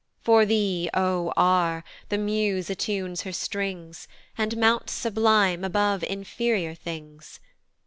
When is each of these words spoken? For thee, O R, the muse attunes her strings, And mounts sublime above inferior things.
For 0.23 0.47
thee, 0.47 0.89
O 0.95 1.31
R, 1.37 1.83
the 2.09 2.17
muse 2.17 2.71
attunes 2.71 3.21
her 3.21 3.31
strings, 3.31 4.07
And 4.35 4.57
mounts 4.57 4.93
sublime 4.93 5.63
above 5.63 6.01
inferior 6.03 6.73
things. 6.73 7.39